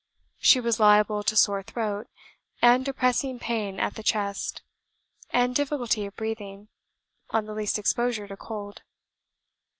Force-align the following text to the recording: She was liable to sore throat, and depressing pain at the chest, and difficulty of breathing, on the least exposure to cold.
She 0.39 0.59
was 0.59 0.79
liable 0.79 1.21
to 1.21 1.35
sore 1.35 1.61
throat, 1.61 2.07
and 2.59 2.83
depressing 2.83 3.37
pain 3.37 3.79
at 3.79 3.93
the 3.93 4.01
chest, 4.01 4.63
and 5.29 5.53
difficulty 5.55 6.07
of 6.07 6.15
breathing, 6.15 6.69
on 7.29 7.45
the 7.45 7.53
least 7.53 7.77
exposure 7.77 8.27
to 8.27 8.35
cold. 8.35 8.81